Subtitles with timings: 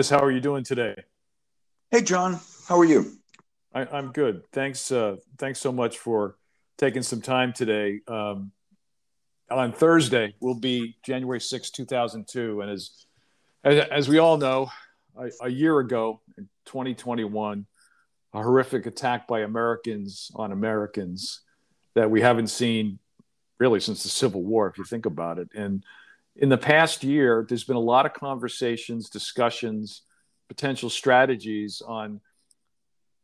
[0.00, 0.94] Dennis, how are you doing today?
[1.90, 3.18] Hey, John, how are you?
[3.74, 4.46] I, am good.
[4.50, 4.90] Thanks.
[4.90, 6.36] Uh, thanks so much for
[6.78, 8.00] taking some time today.
[8.08, 8.50] Um,
[9.50, 12.62] on Thursday will be January 6, 2002.
[12.62, 13.04] And as,
[13.62, 14.70] as, as we all know,
[15.18, 17.66] a, a, year ago in 2021,
[18.32, 21.42] a horrific attack by Americans on Americans
[21.94, 22.98] that we haven't seen
[23.58, 25.50] really since the Civil War, if you think about it.
[25.54, 25.84] And
[26.40, 30.02] in the past year, there's been a lot of conversations, discussions,
[30.48, 32.20] potential strategies on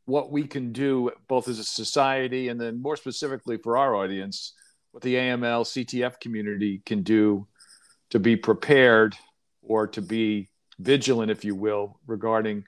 [0.04, 4.52] what we can do both as a society and then more specifically for our audience,
[4.92, 7.48] what the AML CTF community can do
[8.10, 9.16] to be prepared
[9.62, 12.64] or to be vigilant, if you will, regarding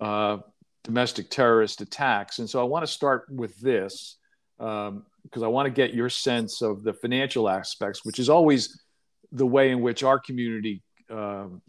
[0.00, 0.38] uh,
[0.84, 2.38] domestic terrorist attacks.
[2.38, 4.16] And so I want to start with this
[4.56, 8.80] because um, I want to get your sense of the financial aspects, which is always
[9.32, 11.62] the way in which our community um,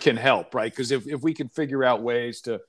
[0.00, 0.70] can help, right?
[0.70, 2.60] Because if, if we can figure out ways to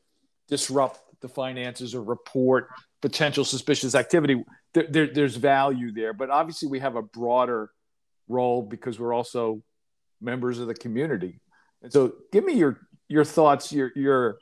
[0.47, 2.67] disrupt the finances or report
[3.01, 6.13] potential suspicious activity, there, there, there's value there.
[6.13, 7.71] But obviously, we have a broader
[8.27, 9.61] role because we're also
[10.19, 11.39] members of the community.
[11.81, 14.39] And so, give me your your thoughts, your your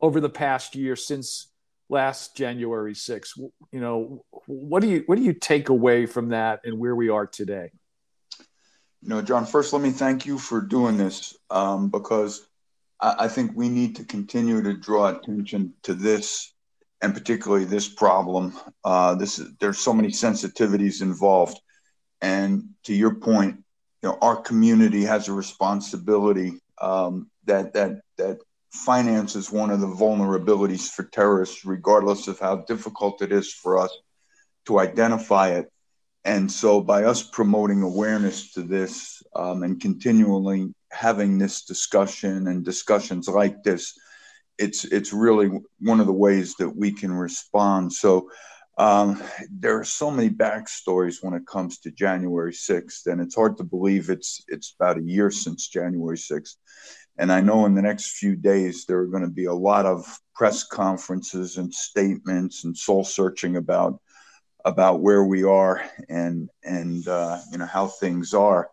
[0.00, 1.48] over the past year since
[1.88, 3.38] last January 6th.
[3.70, 7.08] You know, what do you what do you take away from that and where we
[7.08, 7.70] are today?
[9.02, 12.46] You know, John, first, let me thank you for doing this um, because
[13.00, 16.54] I, I, think we need to continue to draw attention to this
[17.00, 18.56] and particularly this problem.
[18.84, 21.60] Uh, this there's so many sensitivities involved,
[22.20, 23.56] and to your point,
[24.02, 28.38] you know, our community has a responsibility um, that that that
[28.70, 33.78] finance is one of the vulnerabilities for terrorists, regardless of how difficult it is for
[33.78, 33.90] us
[34.66, 35.71] to identify it
[36.24, 42.64] and so, by us promoting awareness to this um, and continually having this discussion and
[42.64, 43.98] discussions like this,
[44.58, 45.50] it's it's really
[45.80, 47.92] one of the ways that we can respond.
[47.92, 48.30] So,
[48.78, 53.56] um, there are so many backstories when it comes to January 6th, and it's hard
[53.56, 56.56] to believe it's it's about a year since January 6th.
[57.18, 59.86] And I know in the next few days there are going to be a lot
[59.86, 64.00] of press conferences and statements and soul searching about
[64.64, 68.70] about where we are and and uh, you know how things are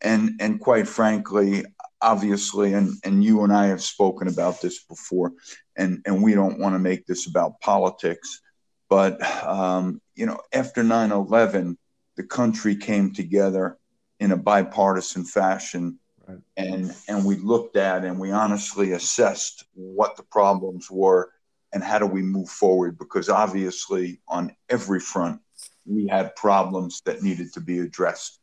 [0.00, 1.64] and and quite frankly
[2.02, 5.32] obviously and and you and I have spoken about this before
[5.76, 8.40] and and we don't want to make this about politics
[8.88, 11.76] but um, you know after 9/11
[12.16, 13.78] the country came together
[14.18, 16.38] in a bipartisan fashion right.
[16.56, 21.30] and and we looked at and we honestly assessed what the problems were
[21.72, 22.98] and how do we move forward?
[22.98, 25.40] Because obviously, on every front,
[25.86, 28.38] we had problems that needed to be addressed.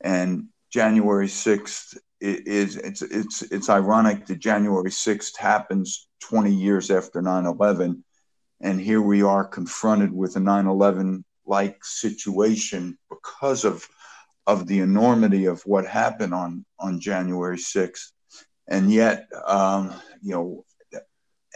[0.00, 7.22] And January 6th is it's it's it's ironic that January 6th happens 20 years after
[7.22, 8.02] 9/11
[8.60, 13.88] and here we are confronted with a 9/11 like situation because of
[14.46, 18.12] of the enormity of what happened on on January 6th
[18.68, 20.64] and yet um, you know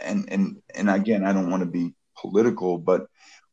[0.01, 3.07] and and and again, I don't want to be political, but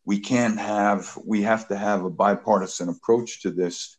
[0.04, 3.96] we can't have we have to have a bipartisan approach to this,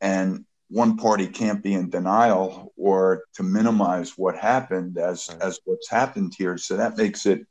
[0.00, 5.90] and one party can't be in denial or to minimize what happened as as what's
[5.90, 6.56] happened here.
[6.58, 7.46] So that makes it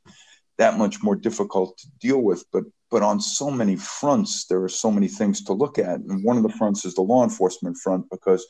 [0.58, 2.44] that much more difficult to deal with.
[2.52, 6.24] But but on so many fronts, there are so many things to look at, and
[6.24, 8.46] one of the fronts is the law enforcement front because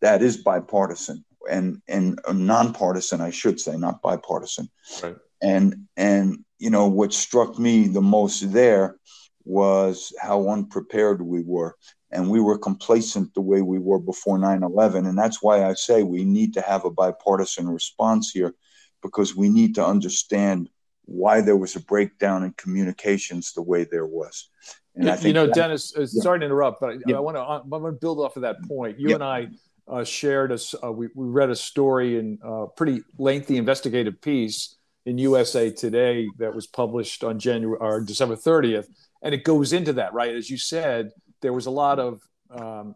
[0.00, 4.68] that is bipartisan and and uh, nonpartisan, I should say, not bipartisan.
[5.02, 5.16] Right.
[5.40, 8.96] And and you know what struck me the most there
[9.44, 11.74] was how unprepared we were,
[12.10, 16.02] and we were complacent the way we were before 9/11, and that's why I say
[16.02, 18.54] we need to have a bipartisan response here,
[19.02, 20.68] because we need to understand
[21.04, 24.50] why there was a breakdown in communications the way there was.
[24.94, 26.06] And yeah, you know, that, Dennis, uh, yeah.
[26.06, 27.16] sorry to interrupt, but yeah.
[27.16, 28.98] I want to I want to build off of that point.
[28.98, 29.48] You and I
[29.86, 34.76] uh, shared a, uh, we, we read a story in a pretty lengthy investigative piece
[35.06, 38.86] in USA Today that was published on January or December 30th,
[39.22, 40.34] and it goes into that, right?
[40.34, 41.10] As you said,
[41.40, 42.94] there was a lot of um,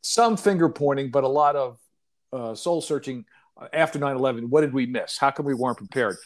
[0.00, 1.78] some finger pointing, but a lot of
[2.32, 3.24] uh, soul searching
[3.72, 4.48] after 9/11.
[4.48, 5.18] What did we miss?
[5.18, 6.16] How come we weren't prepared?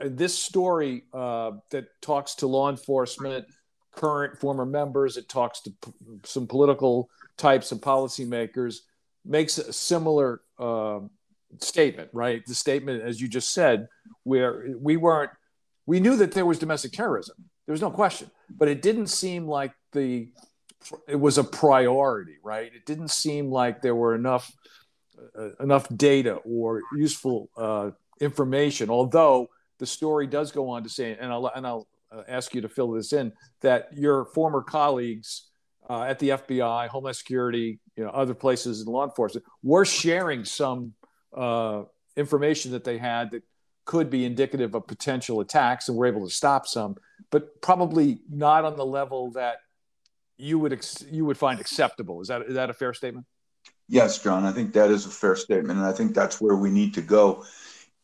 [0.00, 3.46] this story uh, that talks to law enforcement,
[3.92, 5.92] current, former members, it talks to p-
[6.24, 8.78] some political types and policymakers
[9.24, 11.00] makes a similar uh,
[11.60, 12.44] statement, right?
[12.46, 13.88] The statement, as you just said,
[14.24, 15.30] where we weren't,
[15.86, 17.36] we knew that there was domestic terrorism.
[17.66, 20.30] There was no question, but it didn't seem like the,
[21.08, 22.72] it was a priority, right?
[22.74, 24.52] It didn't seem like there were enough
[25.38, 27.90] uh, enough data or useful uh,
[28.20, 28.90] information.
[28.90, 29.48] Although
[29.78, 32.68] the story does go on to say, and I'll and I'll uh, ask you to
[32.68, 35.48] fill this in, that your former colleagues
[35.88, 40.44] uh, at the FBI, Homeland Security, you know, other places in law enforcement were sharing
[40.44, 40.92] some
[41.34, 41.82] uh,
[42.16, 43.42] information that they had that
[43.84, 46.96] could be indicative of potential attacks, and were able to stop some,
[47.30, 49.56] but probably not on the level that
[50.38, 52.20] you would ex- you would find acceptable.
[52.20, 53.26] Is that is that a fair statement?
[53.88, 54.44] Yes, John.
[54.44, 57.02] I think that is a fair statement, and I think that's where we need to
[57.02, 57.44] go,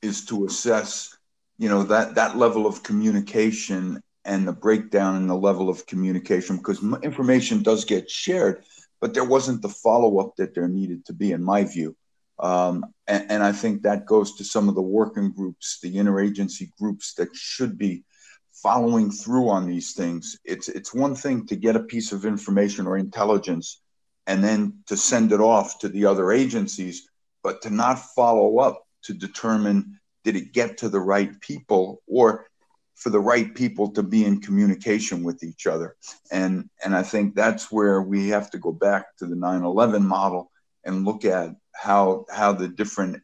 [0.03, 1.17] is to assess,
[1.59, 6.57] you know, that that level of communication and the breakdown in the level of communication
[6.57, 8.65] because information does get shared,
[9.01, 11.97] but there wasn't the follow up that there needed to be, in my view.
[12.41, 16.71] Um, and, and, I think that goes to some of the working groups, the interagency
[16.79, 18.05] groups that should be
[18.53, 20.39] following through on these things.
[20.45, 23.81] It's it's one thing to get a piece of information or intelligence
[24.27, 27.09] and then to send it off to the other agencies,
[27.43, 32.47] but to not follow up to determine did it get to the right people or
[32.95, 35.97] for the right people to be in communication with each other.
[36.31, 40.51] And and I think that's where we have to go back to the 9/11 model
[40.85, 43.23] and look at how how the different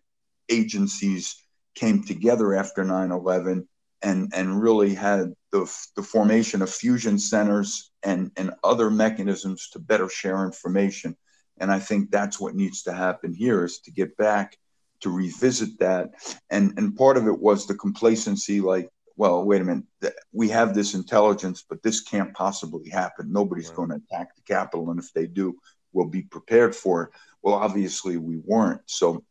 [0.49, 1.37] agencies
[1.75, 3.67] came together after 9/11
[4.03, 9.79] and and really had the, the formation of fusion centers and and other mechanisms to
[9.79, 11.17] better share information.
[11.59, 14.57] And i think that's what needs to happen here is to get back
[15.01, 16.13] to revisit that.
[16.51, 19.85] And and part of it was the complacency like well wait a minute
[20.33, 23.33] we have this intelligence but this can't possibly happen.
[23.33, 23.77] Nobody's right.
[23.77, 25.57] going to attack the capitol and if they do
[25.95, 27.11] we'll be prepared for.
[27.43, 28.83] Well obviously we weren't.
[28.87, 29.25] So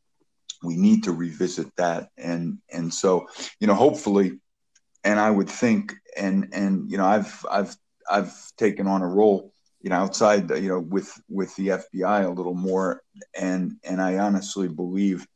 [0.63, 2.10] we need to revisit that.
[2.18, 3.27] And and so
[3.60, 4.39] you know hopefully
[5.04, 7.75] and I would think, and and you know, I've I've
[8.10, 12.30] I've taken on a role, you know, outside, you know, with with the FBI a
[12.30, 13.01] little more,
[13.38, 15.27] and and I honestly believe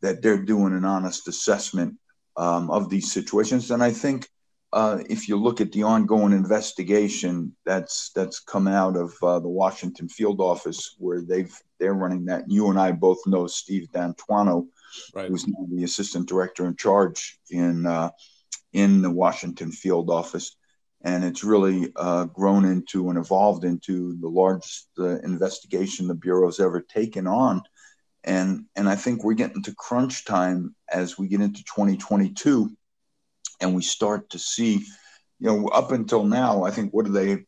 [0.00, 1.96] that they're doing an honest assessment
[2.36, 4.28] um, of these situations, and I think.
[4.72, 9.48] Uh, if you look at the ongoing investigation that's that's come out of uh, the
[9.48, 14.66] Washington field office, where they've they're running that, you and I both know Steve D'Antuono,
[15.14, 15.28] right.
[15.28, 18.10] who's now the assistant director in charge in uh,
[18.72, 20.56] in the Washington field office.
[21.02, 26.60] And it's really uh, grown into and evolved into the largest uh, investigation the Bureau's
[26.60, 27.62] ever taken on.
[28.22, 32.70] And, and I think we're getting to crunch time as we get into 2022
[33.60, 34.84] and we start to see,
[35.38, 37.44] you know, up until now, I think what are they,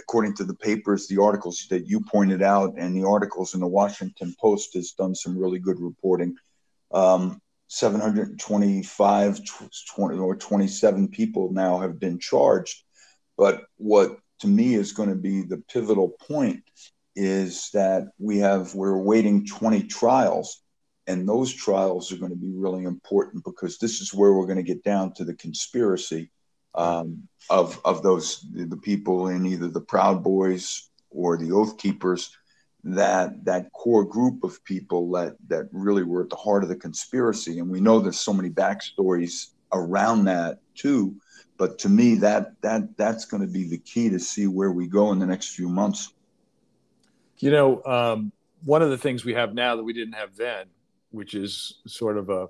[0.00, 3.66] according to the papers, the articles that you pointed out, and the articles in the
[3.66, 6.36] Washington Post has done some really good reporting.
[6.92, 9.40] Um, 725
[9.96, 12.84] 20, or 27 people now have been charged.
[13.36, 16.62] But what to me is going to be the pivotal point
[17.16, 20.62] is that we have we're waiting 20 trials
[21.06, 24.56] and those trials are going to be really important because this is where we're going
[24.56, 26.30] to get down to the conspiracy
[26.74, 32.36] um, of of those the people in either the Proud Boys or the Oath Keepers
[32.84, 36.76] that that core group of people that that really were at the heart of the
[36.76, 37.58] conspiracy.
[37.58, 41.16] And we know there's so many backstories around that too
[41.56, 44.86] but to me that that that's going to be the key to see where we
[44.86, 46.12] go in the next few months.
[47.38, 48.32] You know um,
[48.64, 50.66] one of the things we have now that we didn't have then
[51.14, 52.48] which is sort of a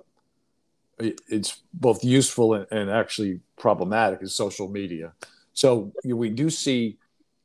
[1.27, 5.13] it's both useful and, and actually problematic is social media
[5.53, 6.97] so we do see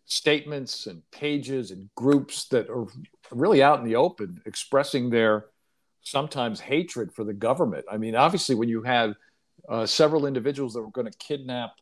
[0.04, 2.86] statements and pages and groups that are
[3.30, 5.46] really out in the open expressing their
[6.02, 7.84] sometimes hatred for the government.
[7.90, 9.14] I mean, obviously, when you had
[9.68, 11.74] uh, several individuals that were going to kidnap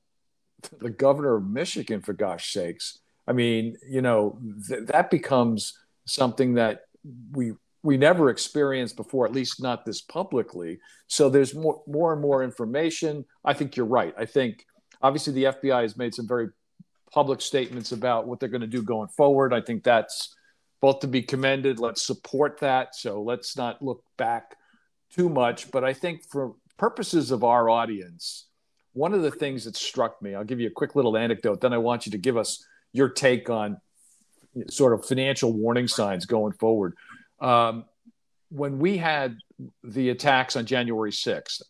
[0.78, 6.54] the governor of Michigan, for gosh sakes, I mean, you know, th- that becomes something
[6.54, 6.86] that
[7.32, 7.52] we
[7.82, 10.78] we never experienced before, at least not this publicly.
[11.06, 13.24] So there's more more and more information.
[13.44, 14.14] I think you're right.
[14.18, 14.64] I think
[15.00, 16.48] obviously the FBI has made some very
[17.12, 19.54] public statements about what they're going to do going forward.
[19.54, 20.34] I think that's
[20.80, 21.78] both to be commended.
[21.78, 22.94] Let's support that.
[22.94, 24.56] So let's not look back
[25.10, 25.70] too much.
[25.70, 28.46] But I think for purposes of our audience,
[28.92, 31.72] one of the things that struck me, I'll give you a quick little anecdote, then
[31.72, 33.80] I want you to give us your take on
[34.68, 36.94] sort of financial warning signs going forward.
[37.40, 37.84] Um,
[38.50, 39.36] when we had
[39.84, 41.62] the attacks on January 6th,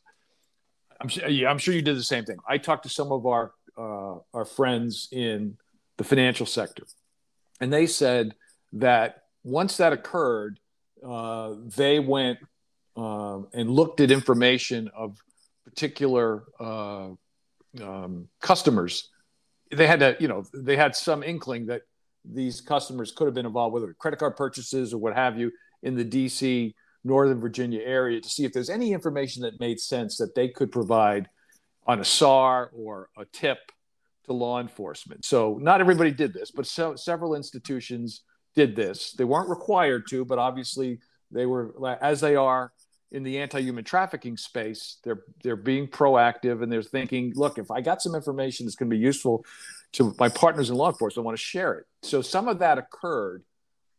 [1.00, 2.38] I'm, yeah, I'm sure you did the same thing.
[2.48, 5.56] I talked to some of our uh, our friends in
[5.96, 6.84] the financial sector,
[7.60, 8.34] and they said
[8.72, 10.58] that once that occurred,
[11.06, 12.38] uh, they went
[12.96, 15.16] uh, and looked at information of
[15.64, 17.10] particular uh,
[17.80, 19.08] um, customers.
[19.70, 21.82] They had to, you know, they had some inkling that
[22.30, 25.50] these customers could have been involved, whether credit card purchases or what have you,
[25.82, 30.16] in the DC Northern Virginia area to see if there's any information that made sense
[30.18, 31.28] that they could provide
[31.86, 33.58] on a SAR or a tip
[34.26, 35.24] to law enforcement.
[35.24, 38.22] So not everybody did this, but so, several institutions
[38.54, 39.12] did this.
[39.12, 40.98] They weren't required to, but obviously
[41.30, 42.72] they were, as they are
[43.10, 44.98] in the anti-human trafficking space.
[45.02, 48.90] They're they're being proactive and they're thinking, look, if I got some information that's going
[48.90, 49.44] to be useful
[49.94, 51.86] to my partners in law enforcement, I want to share it.
[52.02, 53.42] So some of that occurred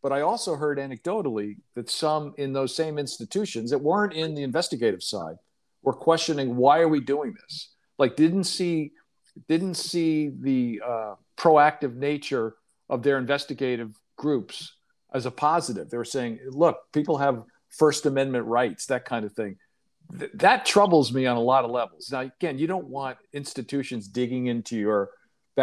[0.01, 4.43] but I also heard anecdotally that some in those same institutions that weren't in the
[4.43, 5.36] investigative side
[5.81, 7.74] were questioning why are we doing this?
[7.98, 8.93] Like didn't see
[9.48, 12.55] didn't see the uh, proactive nature
[12.89, 14.74] of their investigative groups
[15.13, 15.89] as a positive.
[15.89, 19.58] They were saying, look, people have First Amendment rights, that kind of thing.
[20.17, 22.10] Th- that troubles me on a lot of levels.
[22.12, 25.12] Now, again, you don't want institutions digging into your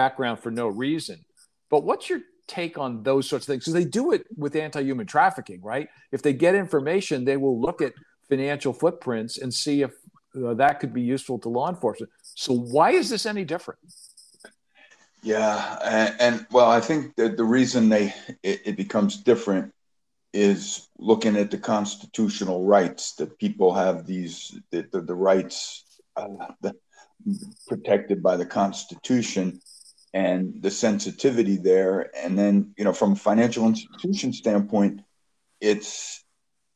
[0.02, 1.24] background for no reason.
[1.70, 3.64] But what's your take on those sorts of things?
[3.64, 5.88] Because they do it with anti-human trafficking right?
[6.16, 7.92] If they get information they will look at
[8.28, 9.92] financial footprints and see if
[10.36, 12.12] uh, that could be useful to law enforcement.
[12.34, 13.80] So why is this any different?
[15.22, 18.06] Yeah and, and well i think that the reason they
[18.50, 19.66] it, it, becomes different
[20.32, 24.36] is looking at the constitutional rights that people have these
[24.70, 25.58] the, the, the rights
[26.20, 26.28] uh,
[26.60, 26.72] the,
[27.66, 29.46] protected by the constitution
[30.14, 32.10] and the sensitivity there.
[32.16, 35.02] And then, you know, from a financial institution standpoint,
[35.60, 36.24] it's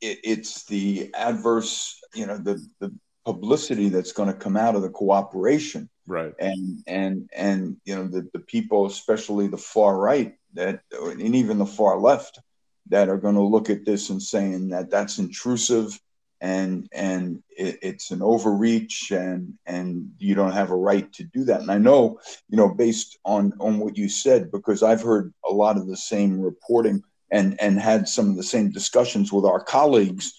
[0.01, 2.95] it, it's the adverse, you know, the the
[3.25, 6.33] publicity that's going to come out of the cooperation, right?
[6.39, 11.59] And and and you know, the the people, especially the far right, that and even
[11.59, 12.41] the far left,
[12.89, 15.99] that are going to look at this and saying that that's intrusive
[16.41, 21.45] and and it, it's an overreach and and you don't have a right to do
[21.45, 22.19] that and i know
[22.49, 25.97] you know based on on what you said because i've heard a lot of the
[25.97, 30.33] same reporting and and had some of the same discussions with our colleagues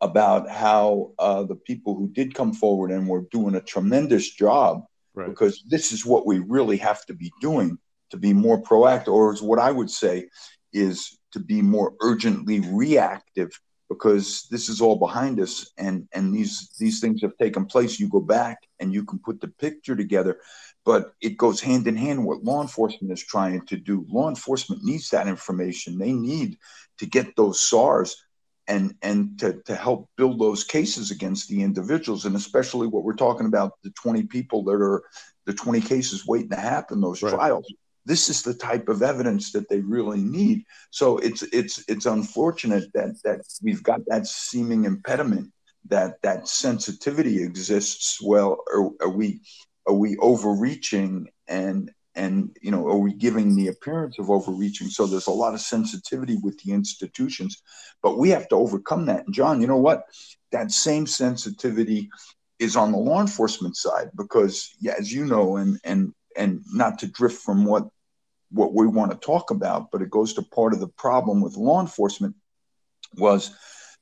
[0.00, 4.84] about how uh, the people who did come forward and were doing a tremendous job
[5.14, 5.26] right.
[5.28, 7.76] because this is what we really have to be doing
[8.10, 10.28] to be more proactive or is what i would say
[10.72, 13.50] is to be more urgently reactive
[13.88, 17.98] because this is all behind us and and these these things have taken place.
[17.98, 20.38] You go back and you can put the picture together
[20.88, 24.06] but it goes hand in hand what law enforcement is trying to do.
[24.08, 25.98] Law enforcement needs that information.
[25.98, 26.56] They need
[26.96, 28.16] to get those SARs
[28.68, 33.14] and and to, to help build those cases against the individuals and especially what we're
[33.14, 35.02] talking about the 20 people that are
[35.44, 37.34] the 20 cases waiting to happen those right.
[37.34, 37.72] trials
[38.08, 40.64] this is the type of evidence that they really need.
[40.90, 45.52] So it's it's it's unfortunate that that we've got that seeming impediment
[45.86, 48.18] that that sensitivity exists.
[48.22, 49.40] Well, are, are we
[49.86, 55.06] are we overreaching and and you know are we giving the appearance of overreaching so
[55.06, 57.62] there's a lot of sensitivity with the institutions
[58.02, 60.02] but we have to overcome that and john you know what
[60.50, 62.10] that same sensitivity
[62.58, 66.98] is on the law enforcement side because yeah, as you know and and and not
[66.98, 67.88] to drift from what
[68.50, 71.56] what we want to talk about, but it goes to part of the problem with
[71.56, 72.34] law enforcement
[73.16, 73.54] was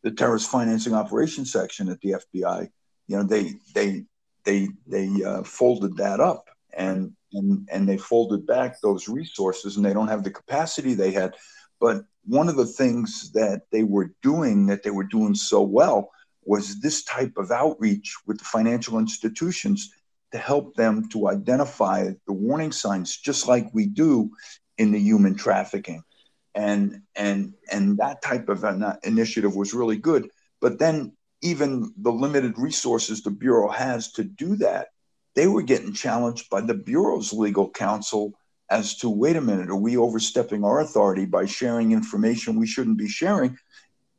[0.02, 2.68] the terrorist financing operations section at the FBI.
[3.08, 4.04] You know, they they
[4.44, 9.84] they they uh, folded that up and and and they folded back those resources, and
[9.84, 11.34] they don't have the capacity they had.
[11.80, 16.10] But one of the things that they were doing that they were doing so well
[16.44, 19.90] was this type of outreach with the financial institutions
[20.32, 24.30] to help them to identify the warning signs, just like we do
[24.78, 26.02] in the human trafficking.
[26.54, 30.28] And and and that type of an uh, initiative was really good.
[30.60, 34.88] But then even the limited resources the bureau has to do that,
[35.34, 38.32] they were getting challenged by the bureau's legal counsel
[38.70, 42.98] as to wait a minute, are we overstepping our authority by sharing information we shouldn't
[42.98, 43.56] be sharing?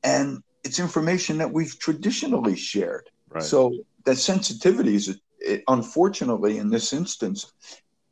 [0.03, 3.09] And it's information that we've traditionally shared.
[3.29, 3.43] Right.
[3.43, 5.15] So that sensitivity is a
[5.47, 7.51] it, unfortunately, in this instance,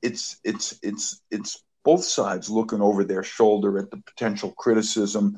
[0.01, 5.38] it's it's it's it's both sides looking over their shoulder at the potential criticism,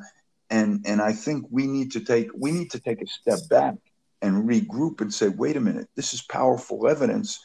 [0.50, 3.76] and and I think we need to take we need to take a step back
[4.22, 7.44] and regroup and say, wait a minute, this is powerful evidence,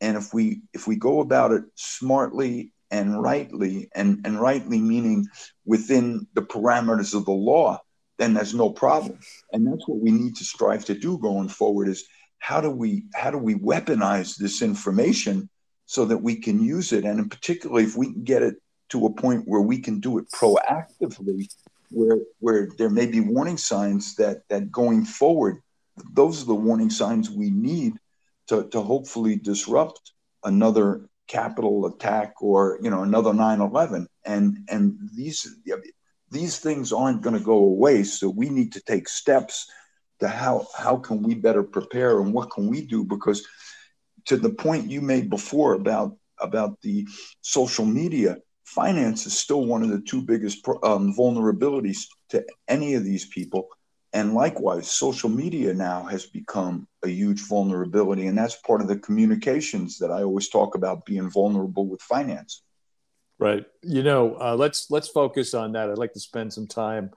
[0.00, 5.26] and if we if we go about it smartly and rightly, and and rightly meaning
[5.64, 7.80] within the parameters of the law,
[8.18, 9.18] then there's no problem,
[9.52, 12.06] and that's what we need to strive to do going forward is
[12.44, 15.48] how do we how do we weaponize this information
[15.86, 17.06] so that we can use it?
[17.06, 18.56] And in particularly if we can get it
[18.90, 21.48] to a point where we can do it proactively
[21.90, 25.56] where where there may be warning signs that that going forward
[26.12, 27.94] those are the warning signs we need
[28.48, 35.56] to, to hopefully disrupt another Capitol attack or you know another 9-11 and and these
[36.30, 39.66] these things aren't going to go away so we need to take steps
[40.24, 43.46] to how how can we better prepare and what can we do because
[44.24, 47.06] to the point you made before about about the
[47.40, 52.00] social media finance is still one of the two biggest um, vulnerabilities
[52.30, 53.68] to any of these people
[54.14, 58.28] and likewise, social media now has become a huge vulnerability.
[58.28, 62.62] And that's part of the communications that I always talk about being vulnerable with finance.
[63.40, 63.66] Right.
[63.82, 65.90] You know, uh, let's let's focus on that.
[65.90, 67.10] I'd like to spend some time,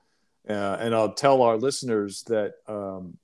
[0.50, 3.18] uh, and I'll tell our listeners that um,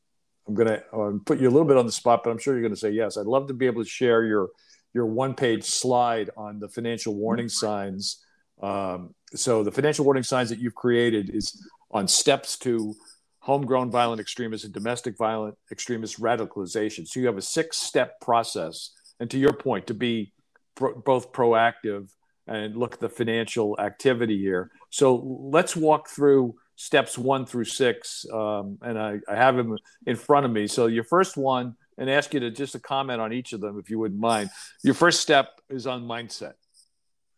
[0.47, 2.53] I'm going to uh, put you a little bit on the spot, but I'm sure
[2.53, 3.17] you're going to say yes.
[3.17, 4.49] I'd love to be able to share your
[4.93, 8.23] your one page slide on the financial warning signs.
[8.61, 12.93] Um, so the financial warning signs that you've created is on steps to
[13.39, 17.07] homegrown violent extremists and domestic violent extremist radicalization.
[17.07, 18.91] So you have a six step process.
[19.19, 20.31] And to your point, to be
[20.75, 22.09] pro- both proactive
[22.47, 24.71] and look at the financial activity here.
[24.89, 28.25] So let's walk through steps one through six.
[28.31, 30.67] Um, and I, I, have them in front of me.
[30.67, 33.77] So your first one, and ask you to just a comment on each of them,
[33.79, 34.49] if you wouldn't mind.
[34.83, 36.53] Your first step is on mindset.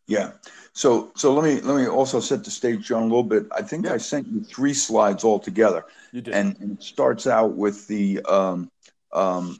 [0.06, 0.32] Yeah.
[0.72, 3.46] So so let me let me also set the stage, John, a little bit.
[3.52, 3.94] I think yeah.
[3.94, 5.84] I sent you three slides all together.
[6.12, 6.34] You did.
[6.34, 8.70] And, and it starts out with the um,
[9.12, 9.58] um,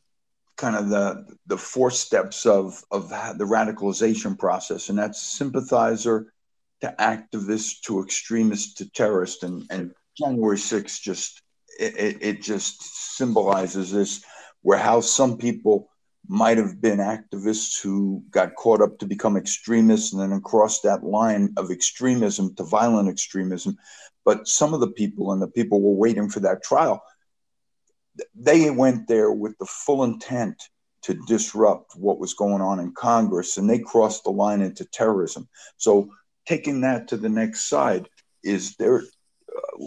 [0.56, 6.32] kind of the the four steps of of the radicalization process, and that's sympathizer
[6.86, 11.42] to activist to extremist to terrorist, and and January 6th just
[11.78, 14.24] it, it just symbolizes this,
[14.62, 15.90] where how some people
[16.28, 21.04] might have been activists who got caught up to become extremists and then across that
[21.04, 23.76] line of extremism to violent extremism.
[24.24, 27.00] But some of the people and the people were waiting for that trial,
[28.34, 30.60] they went there with the full intent
[31.02, 35.48] to disrupt what was going on in Congress and they crossed the line into terrorism.
[35.76, 36.10] So
[36.46, 38.08] taking that to the next side
[38.42, 39.02] is there.
[39.50, 39.86] Uh,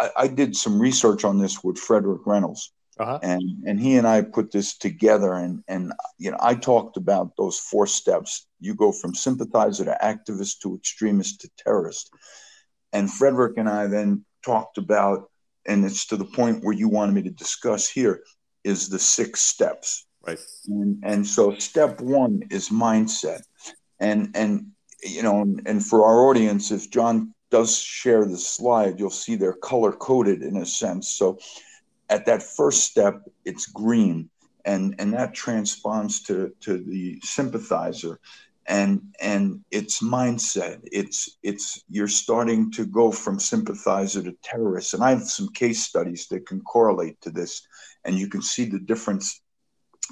[0.00, 3.20] I, I did some research on this with Frederick Reynolds uh-huh.
[3.22, 7.36] And and he and I put this together, and and you know I talked about
[7.36, 8.46] those four steps.
[8.60, 12.10] You go from sympathizer to activist to extremist to terrorist,
[12.92, 15.30] and Frederick and I then talked about,
[15.64, 18.22] and it's to the point where you wanted me to discuss here,
[18.64, 20.04] is the six steps.
[20.26, 20.40] Right.
[20.66, 23.42] And and so step one is mindset,
[24.00, 29.10] and and you know, and for our audience, if John does share the slide, you'll
[29.10, 31.08] see they're color coded in a sense.
[31.08, 31.38] So
[32.08, 34.30] at that first step, it's green,
[34.64, 38.18] and and that transponds to to the sympathizer,
[38.66, 40.80] and and its mindset.
[40.90, 45.82] It's it's you're starting to go from sympathizer to terrorist, and I have some case
[45.82, 47.66] studies that can correlate to this,
[48.04, 49.40] and you can see the difference.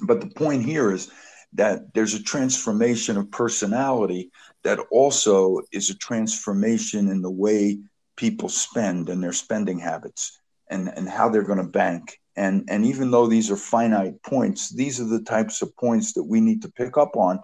[0.02, 1.10] But the point here is
[1.56, 4.30] that there's a transformation of personality
[4.64, 7.78] that also is a transformation in the way
[8.16, 12.18] people spend and their spending habits and, and how they're going to bank.
[12.36, 16.24] And, and even though these are finite points, these are the types of points that
[16.24, 17.40] we need to pick up on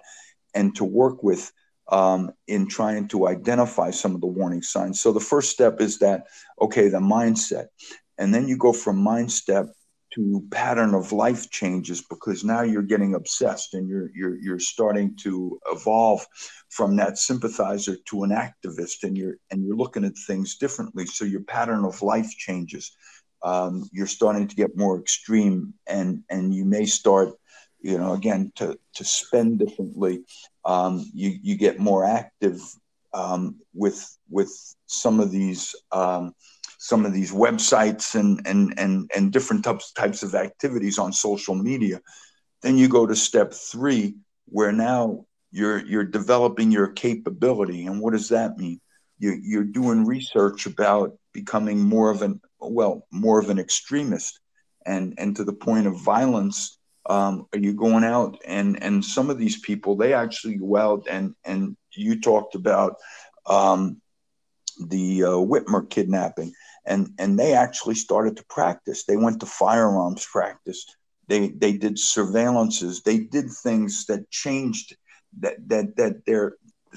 [0.55, 1.51] and to work with
[1.89, 5.01] um, in trying to identify some of the warning signs.
[5.01, 6.25] So the first step is that,
[6.61, 7.67] okay, the mindset.
[8.19, 9.71] And then you go from mindset
[10.15, 15.17] to pattern of life changes because now you're getting obsessed and you're you're you're starting
[15.17, 16.27] to evolve
[16.71, 21.07] from that sympathizer to an activist and you're and you're looking at things differently.
[21.07, 22.97] So your pattern of life changes.
[23.45, 27.31] Um, you're starting to get more extreme and and you may start
[27.81, 30.25] you know again to to spend differently.
[30.65, 32.61] Um, you you get more active
[33.15, 34.53] um, with with
[34.87, 36.35] some of these um,
[36.83, 41.55] some of these websites and and and and different types types of activities on social
[41.55, 42.01] media.
[42.61, 44.17] Then you go to step three,
[44.47, 47.87] where now you're you're developing your capability.
[47.87, 48.81] And what does that mean?
[49.21, 54.41] You, you're doing research about becoming more of an well more of an extremist,
[54.85, 56.79] and and to the point of violence.
[57.07, 61.07] Um, are you going out and and some of these people they actually go out
[61.11, 62.95] and and you talked about
[63.47, 64.01] um,
[64.89, 66.53] the uh, Whitmer kidnapping
[66.85, 69.05] and and they actually started to practice.
[69.05, 70.85] They went to firearms practice.
[71.29, 73.03] They they did surveillances.
[73.03, 74.97] They did things that changed
[75.41, 76.57] that that that they're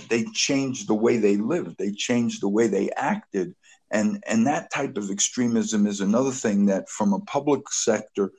[0.09, 1.77] they changed the way they lived.
[1.77, 3.55] They changed the way they acted.
[3.91, 8.31] And and that type of extremism is another thing that from a public sector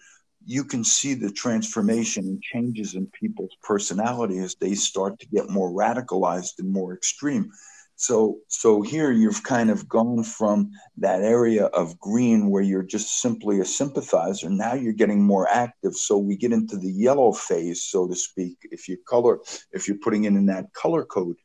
[0.44, 5.50] you can see the transformation and changes in people's personality as they start to get
[5.50, 7.50] more radicalized and more extreme.
[7.96, 13.20] So, so here you've kind of gone from that area of green where you're just
[13.20, 14.50] simply a sympathizer.
[14.50, 15.94] Now you're getting more active.
[15.94, 18.58] So we get into the yellow phase, so to speak.
[18.70, 19.40] If you color,
[19.72, 21.36] if you're putting it in that color code,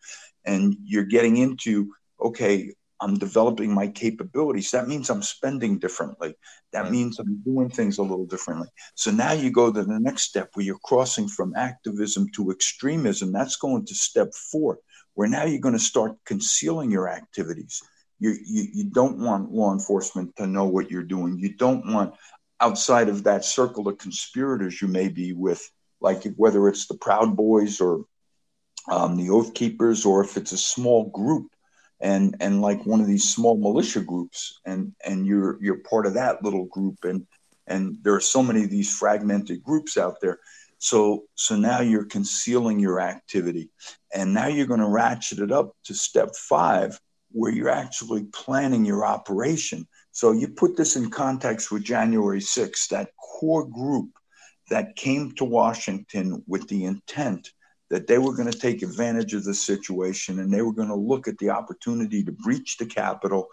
[0.46, 4.72] and you're getting into, okay, I'm developing my capabilities.
[4.72, 6.36] That means I'm spending differently.
[6.72, 6.92] That right.
[6.92, 8.68] means I'm doing things a little differently.
[8.96, 13.32] So now you go to the next step where you're crossing from activism to extremism.
[13.32, 14.80] That's going to step four,
[15.22, 17.84] where now you're going to start concealing your activities.
[18.18, 21.38] You, you, you don't want law enforcement to know what you're doing.
[21.38, 22.16] You don't want
[22.60, 25.62] outside of that circle of conspirators you may be with,
[26.00, 28.06] like whether it's the Proud Boys or
[28.90, 31.52] um, the Oath Keepers, or if it's a small group
[32.00, 36.16] and and like one of these small militia groups, and and you're you're part of
[36.16, 37.28] that little group, and
[37.68, 40.40] and there are so many of these fragmented groups out there.
[40.82, 43.70] So so now you're concealing your activity,
[44.12, 47.00] and now you're going to ratchet it up to step five,
[47.32, 49.88] where you're actually planning your operation.
[50.12, 54.10] So you put this in context with January 6th, that core group
[54.72, 57.52] that came to Washington with the intent
[57.92, 60.96] that they were going to take advantage of the situation and they were going to
[60.96, 63.48] look at the opportunity to breach the Capitol,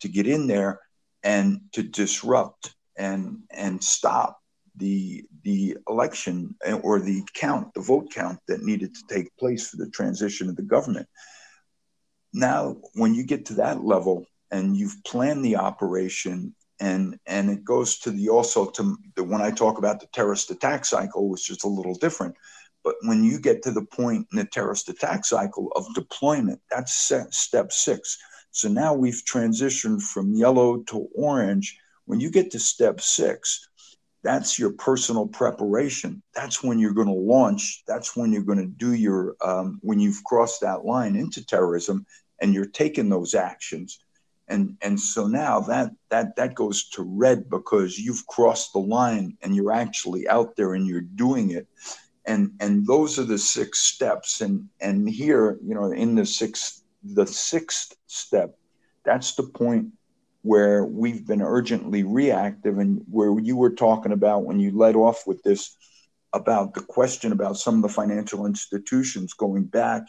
[0.00, 0.80] to get in there
[1.22, 4.38] and to disrupt and and stop
[4.76, 9.68] the the election eh, or the count, the vote count that needed to take place
[9.68, 11.06] for the transition of the government.
[12.32, 17.64] Now, when you get to that level and you've planned the operation and and it
[17.64, 21.50] goes to the also to the when I talk about the terrorist attack cycle, which
[21.50, 22.34] is a little different
[22.84, 27.10] but when you get to the point in the terrorist attack cycle of deployment, that's
[27.30, 28.18] step six.
[28.50, 31.76] So now we've transitioned from yellow to orange.
[32.04, 33.66] When you get to step six,
[34.24, 36.22] that's your personal preparation.
[36.34, 37.84] That's when you're going to launch.
[37.86, 42.06] That's when you're going to do your, um, when you've crossed that line into terrorism
[42.40, 44.00] and you're taking those actions.
[44.48, 49.36] And, and so now that, that, that goes to red because you've crossed the line
[49.42, 51.68] and you're actually out there and you're doing it
[52.26, 56.82] and and those are the six steps and and here you know in the sixth
[57.02, 58.56] the sixth step
[59.04, 59.88] that's the point
[60.44, 65.26] where we've been urgently reactive and where you were talking about when you led off
[65.26, 65.74] with this
[66.34, 70.02] about the question about some of the financial institutions going back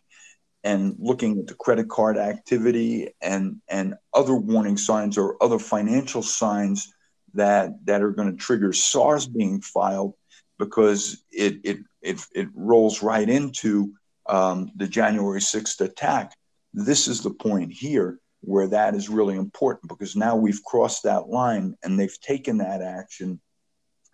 [0.65, 6.21] and looking at the credit card activity and and other warning signs or other financial
[6.21, 6.91] signs
[7.33, 10.15] that that are going to trigger SARs being filed
[10.59, 13.93] because it it it, it rolls right into
[14.27, 16.33] um, the January 6th attack.
[16.73, 21.27] This is the point here where that is really important because now we've crossed that
[21.27, 23.39] line and they've taken that action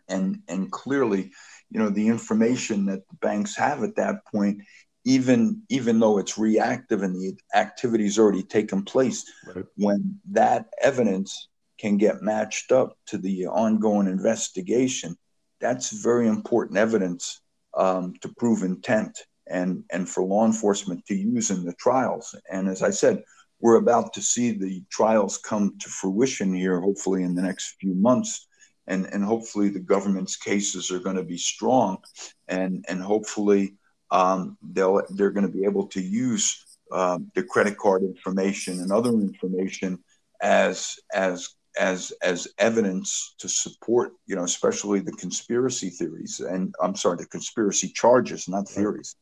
[0.08, 1.32] and and clearly
[1.70, 4.62] you know the information that the banks have at that point
[5.06, 9.24] even even though it's reactive and the activity's already taken place
[9.56, 9.66] right.
[9.76, 11.48] when that evidence
[11.80, 15.16] can get matched up to the ongoing investigation
[15.60, 17.42] that's very important evidence
[17.76, 19.18] um, to prove intent
[19.48, 22.36] and, and for law enforcement to use in the trials.
[22.52, 23.24] And as I said,
[23.62, 27.94] we're about to see the trials come to fruition here, hopefully in the next few
[27.94, 28.48] months.
[28.88, 32.00] And, and hopefully the government's cases are going to be strong
[32.48, 33.76] and, and hopefully
[34.10, 38.92] um, they'll, they're going to be able to use uh, the credit card information and
[38.92, 40.00] other information
[40.42, 46.96] as, as as as evidence to support you know especially the conspiracy theories and i'm
[46.96, 49.16] sorry the conspiracy charges not theories.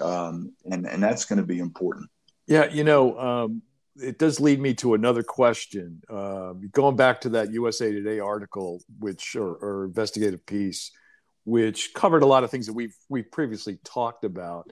[0.00, 2.10] Um, and and that's going to be important.
[2.46, 3.62] Yeah you know um,
[4.00, 8.80] it does lead me to another question uh, going back to that usa today article
[8.98, 10.90] which or, or investigative piece
[11.44, 14.70] which covered a lot of things that we've we've previously talked about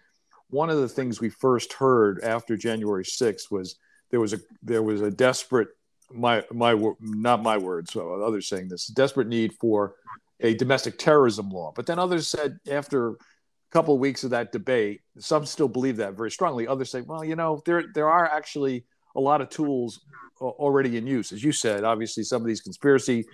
[0.49, 3.77] one of the things we first heard after january 6th was
[4.11, 5.69] there was a there was a desperate
[6.13, 9.95] my my not my words, so others saying this desperate need for
[10.41, 11.73] a domestic terrorism law.
[11.75, 13.17] But then others said after a
[13.71, 16.67] couple of weeks of that debate, some still believe that very strongly.
[16.67, 18.85] Others say, well, you know, there there are actually
[19.17, 20.01] a lot of tools
[20.41, 21.85] already in use, as you said.
[21.85, 23.25] Obviously, some of these conspiracy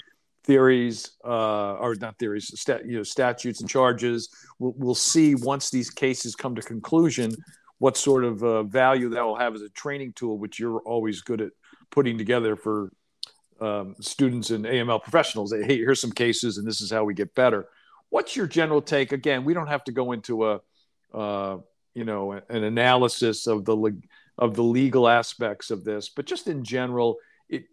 [0.45, 4.29] theories uh, not theories, stat, you know, statutes and charges.
[4.59, 7.35] We'll, we'll see once these cases come to conclusion
[7.79, 11.23] what sort of uh, value that will have as a training tool, which you're always
[11.23, 11.51] good at
[11.90, 12.93] putting together for
[13.61, 15.53] um, students and AML professionals.
[15.53, 17.69] Hey, here's some cases, and this is how we get better.
[18.09, 19.12] What's your general take?
[19.12, 20.61] Again, we don't have to go into a
[21.12, 21.59] uh,
[21.95, 23.77] you know an analysis of the
[24.40, 27.64] of the legal aspects of this, but just in general, it,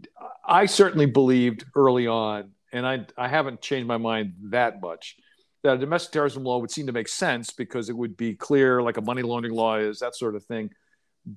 [0.45, 5.15] I certainly believed early on, and I I haven't changed my mind that much
[5.63, 8.82] that a domestic terrorism law would seem to make sense because it would be clear,
[8.82, 10.69] like a money laundering law is, that sort of thing.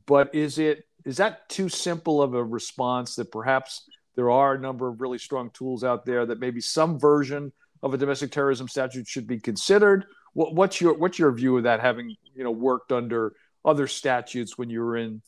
[0.07, 4.59] But is it is that too simple of a response that perhaps there are a
[4.59, 8.69] number of really strong tools out there that maybe some version of a domestic terrorism
[8.69, 10.05] statute should be considered?
[10.35, 11.81] What, what's your what's your view of that?
[11.81, 13.35] Having you know worked under
[13.65, 15.23] other statutes when you were in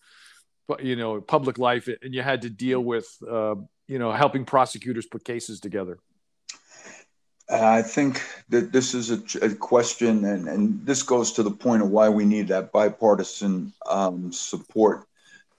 [0.81, 3.55] you know public life and you had to deal with uh,
[3.89, 5.99] you know helping prosecutors put cases together
[7.51, 11.83] I think that this is a, a, question, and, and this goes to the point
[11.83, 15.07] of why we need that bipartisan um, support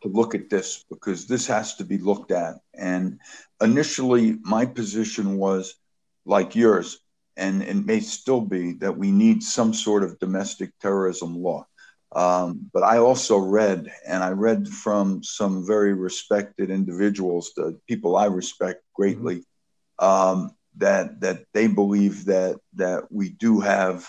[0.01, 2.55] to look at this, because this has to be looked at.
[2.73, 3.19] And
[3.61, 5.75] initially, my position was
[6.25, 6.99] like yours,
[7.37, 11.67] and it may still be that we need some sort of domestic terrorism law.
[12.15, 18.15] Um, but I also read, and I read from some very respected individuals, the people
[18.15, 19.43] I respect greatly,
[19.99, 24.07] um, that that they believe that that we do have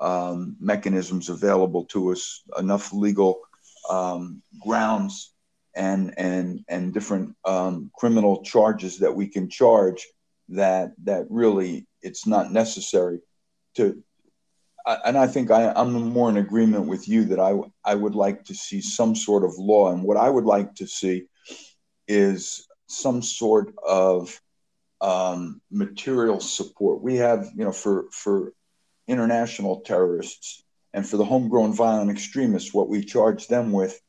[0.00, 3.40] um, mechanisms available to us, enough legal
[3.88, 5.32] um, grounds
[5.74, 10.06] and and and different um, criminal charges that we can charge
[10.48, 13.20] that that really it's not necessary
[13.74, 14.02] to
[14.86, 18.44] and I think I, am more in agreement with you that I I would like
[18.44, 21.26] to see some sort of law, and what I would like to see
[22.06, 24.40] is some sort of
[25.00, 27.02] um, material support.
[27.02, 28.52] We have, you know, for for
[29.08, 34.00] international terrorists and for the homegrown violent extremists, what we charge them with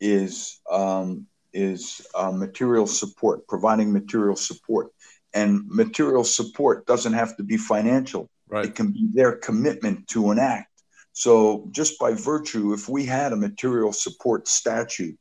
[0.00, 4.88] is um, is uh, material support, providing material support,
[5.34, 8.28] and material support doesn't have to be financial.
[8.48, 8.66] Right.
[8.66, 10.70] It can be their commitment to an act.
[11.12, 15.16] So, just by virtue, if we had a material support statute,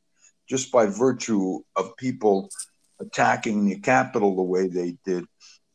[0.49, 2.49] just by virtue of people
[2.99, 5.25] attacking the Capitol the way they did,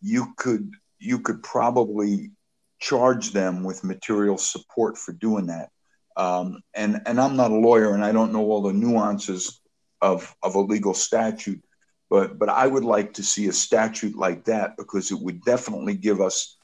[0.00, 2.32] you could you could probably
[2.80, 5.70] charge them with material support for doing that.
[6.16, 9.60] Um, and and I'm not a lawyer, and I don't know all the nuances
[10.00, 11.62] of of a legal statute,
[12.10, 15.94] but but I would like to see a statute like that because it would definitely
[15.94, 16.57] give us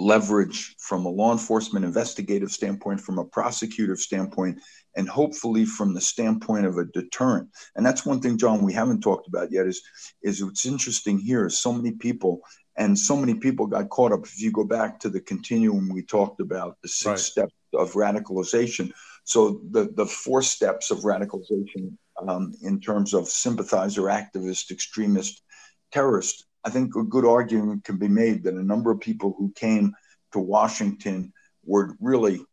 [0.00, 4.58] leverage from a law enforcement investigative standpoint, from a prosecutor standpoint,
[4.96, 7.48] and hopefully from the standpoint of a deterrent.
[7.76, 9.82] And that's one thing, John, we haven't talked about yet is,
[10.22, 12.40] is what's interesting here is so many people
[12.76, 14.24] and so many people got caught up.
[14.24, 17.18] If you go back to the continuum we talked about, the six right.
[17.18, 18.92] steps of radicalization.
[19.24, 21.92] So the, the four steps of radicalization
[22.26, 25.42] um, in terms of sympathizer, activist, extremist,
[25.92, 29.52] terrorist I think a good argument can be made that a number of people who
[29.54, 29.94] came
[30.32, 31.32] to Washington
[31.64, 32.44] were really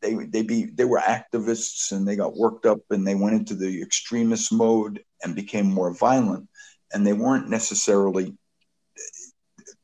[0.00, 3.54] they they be they were activists and they got worked up and they went into
[3.54, 6.48] the extremist mode and became more violent.
[6.92, 8.36] And they weren't necessarily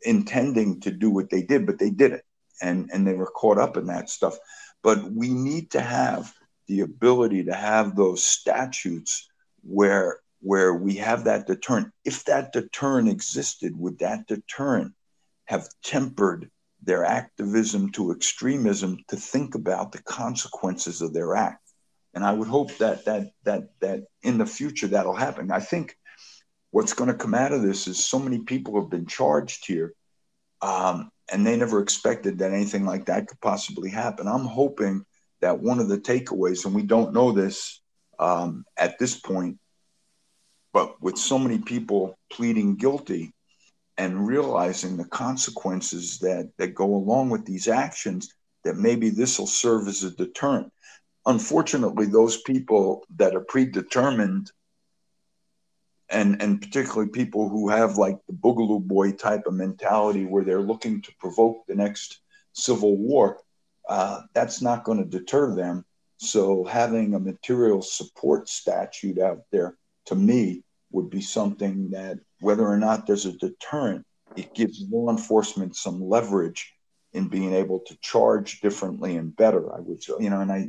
[0.03, 2.25] intending to do what they did but they did it.
[2.61, 4.37] And and they were caught up in that stuff.
[4.83, 6.33] But we need to have
[6.67, 9.29] the ability to have those statutes
[9.63, 11.93] where where we have that deterrent.
[12.05, 14.95] If that deterrent existed, would that deterrent
[15.47, 16.51] have tempered
[16.83, 21.63] their activism to extremism to think about the consequences of their act?
[22.15, 25.51] And I would hope that that that that in the future that'll happen.
[25.51, 25.97] I think
[26.71, 29.95] what's going to come out of this is so many people have been charged here,
[30.63, 34.27] um, and they never expected that anything like that could possibly happen.
[34.27, 35.05] I'm hoping
[35.41, 37.81] that one of the takeaways, and we don't know this
[38.19, 39.59] um, at this point,
[40.73, 43.33] but with so many people pleading guilty
[43.97, 49.47] and realizing the consequences that, that go along with these actions, that maybe this will
[49.47, 50.73] serve as a deterrent.
[51.27, 54.53] Unfortunately, those people that are predetermined
[56.11, 60.61] and and particularly people who have like the boogaloo boy type of mentality where they're
[60.61, 62.21] looking to provoke the next
[62.53, 63.39] civil war
[63.89, 65.85] uh, that's not going to deter them
[66.17, 69.77] so having a material support statute out there
[70.09, 74.05] to me would be something that, whether or not there's a deterrent,
[74.37, 76.73] it gives law enforcement some leverage
[77.13, 79.75] in being able to charge differently and better.
[79.75, 80.69] I would say, you know, and I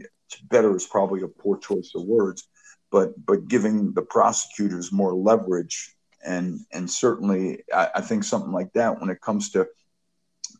[0.49, 2.47] better is probably a poor choice of words,
[2.91, 8.73] but but giving the prosecutors more leverage and and certainly I, I think something like
[8.73, 9.67] that when it comes to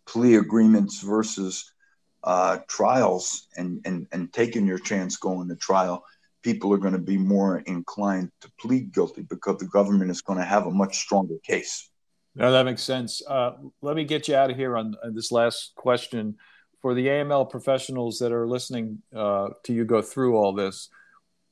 [0.05, 1.71] plea agreements versus
[2.23, 6.03] uh, trials and, and and taking your chance going to trial
[6.43, 10.39] people are going to be more inclined to plead guilty because the government is going
[10.39, 11.89] to have a much stronger case.
[12.35, 13.21] No, that makes sense.
[13.27, 16.35] Uh, let me get you out of here on, on, this last question.
[16.81, 20.89] For the AML professionals that are listening uh, to you go through all this,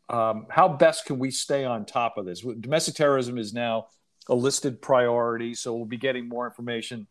[0.10, 2.46] um, how best can we stay on top of this?
[2.62, 3.88] Domestic terrorism is now
[4.30, 7.08] a listed priority, so we'll be getting more information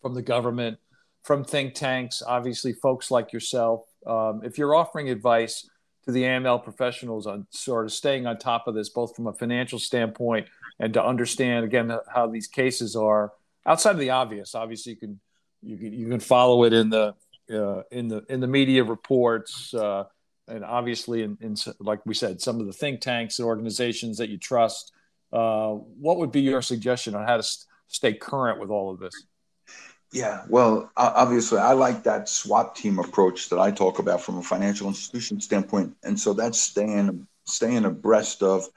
[0.00, 0.78] from the government,
[1.24, 3.84] from think tanks, obviously, folks like yourself.
[4.06, 5.68] Um, if you're offering advice,
[6.04, 9.32] to the AML professionals on sort of staying on top of this, both from a
[9.32, 10.46] financial standpoint
[10.78, 13.32] and to understand again how these cases are
[13.66, 14.54] outside of the obvious.
[14.54, 15.20] Obviously, you can
[15.62, 17.14] you can, you can follow it in the
[17.52, 19.72] uh, in the in the media reports.
[19.74, 20.04] Uh,
[20.46, 24.28] and obviously, in, in, like we said, some of the think tanks and organizations that
[24.28, 24.92] you trust.
[25.32, 29.00] Uh, what would be your suggestion on how to st- stay current with all of
[29.00, 29.24] this?
[30.12, 34.42] Yeah, well, obviously, I like that SWAT team approach that I talk about from a
[34.42, 38.68] financial institution standpoint, and so that's staying staying abreast of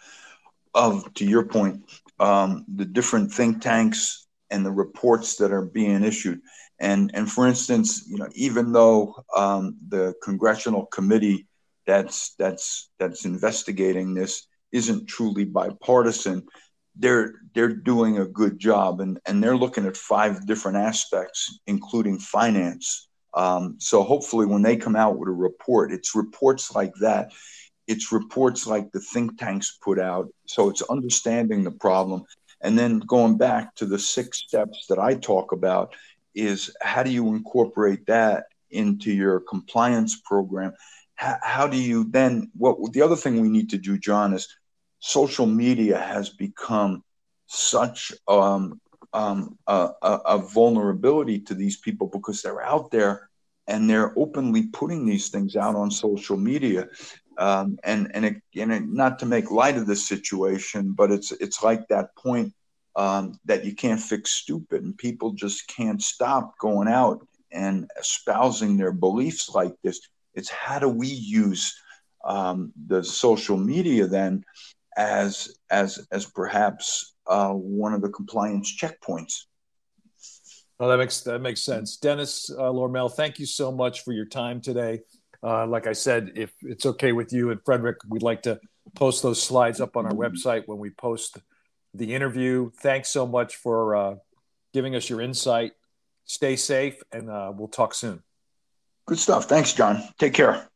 [0.74, 1.84] of to your point,
[2.20, 6.42] um, the different think tanks and the reports that are being issued.
[6.80, 11.48] And and for instance, you know, even though um, the congressional committee
[11.86, 16.48] that's that's that's investigating this isn't truly bipartisan,
[17.00, 22.20] they're they're doing a good job and and they're looking at five different aspects including
[22.20, 23.08] finance.
[23.34, 27.32] Um, so hopefully when they come out with a report it's reports like that.
[27.88, 30.28] It's reports like the think tanks put out.
[30.46, 32.26] So it's understanding the problem.
[32.60, 35.96] And then going back to the six steps that i talk about
[36.36, 40.74] is how do you incorporate that into your compliance program?
[41.16, 44.48] How, how do you then what the other thing we need to do john is
[45.00, 47.04] social media has become
[47.48, 48.80] such um,
[49.14, 53.30] um, a, a, vulnerability to these people because they're out there
[53.68, 56.88] and they're openly putting these things out on social media.
[57.38, 61.32] Um, and and, it, and it, not to make light of this situation, but it's
[61.34, 62.54] it's like that point
[62.96, 68.76] um, that you can't fix stupid, and people just can't stop going out and espousing
[68.76, 70.02] their beliefs like this.
[70.34, 71.80] It's how do we use
[72.26, 74.44] um, the social media then
[74.98, 79.44] as as as perhaps uh, one of the compliance checkpoints.
[80.80, 81.98] Well, that makes that makes sense.
[81.98, 85.02] Dennis uh, Lormel, thank you so much for your time today.
[85.44, 88.60] Uh, like I said, if it's okay with you and Frederick, we'd like to
[88.96, 91.38] post those slides up on our website when we post
[91.94, 92.72] the interview.
[92.82, 94.16] Thanks so much for uh,
[94.74, 95.74] giving us your insight.
[96.26, 98.22] Stay safe, and uh, we'll talk soon.
[99.06, 99.46] Good stuff.
[99.46, 100.04] Thanks, John.
[100.20, 100.68] Take care.